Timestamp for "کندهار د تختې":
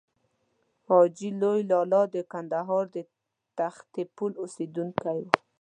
2.31-4.03